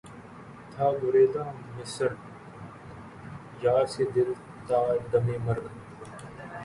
[0.71, 2.13] تھا گریزاں مژہٴ
[3.63, 4.29] یار سے دل
[4.67, 4.79] تا
[5.11, 5.65] دمِ مرگ